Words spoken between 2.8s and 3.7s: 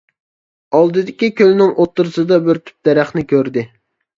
دەرەخنى كۆردى.